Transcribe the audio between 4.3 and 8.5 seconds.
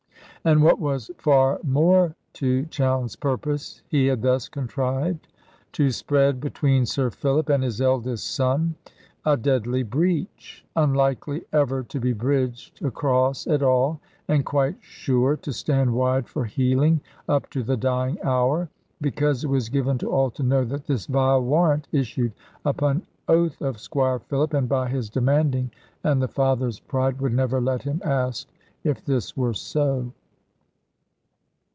contrived to spread between Sir Philip and his eldest